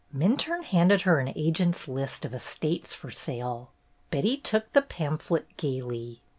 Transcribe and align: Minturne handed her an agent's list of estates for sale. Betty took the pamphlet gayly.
Minturne 0.11 0.63
handed 0.63 1.01
her 1.01 1.19
an 1.19 1.31
agent's 1.35 1.87
list 1.87 2.25
of 2.25 2.33
estates 2.33 2.91
for 2.91 3.11
sale. 3.11 3.69
Betty 4.09 4.35
took 4.35 4.73
the 4.73 4.81
pamphlet 4.81 5.45
gayly. 5.57 6.21